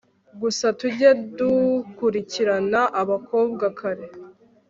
gusa 0.41 0.65
tujye 0.79 1.09
dukurikirana 1.37 2.81
abakobwa 3.01 3.65
kare 3.79 4.05